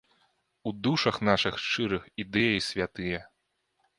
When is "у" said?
0.69-0.71